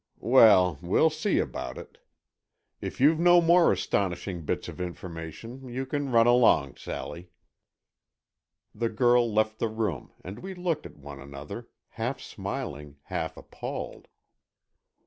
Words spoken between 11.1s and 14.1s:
another, half smiling, half appalled.